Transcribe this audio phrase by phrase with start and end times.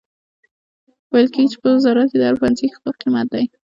[1.11, 3.43] ویل کیږي چې په وزارت کې د هر پوهنځي خپل قیمت دی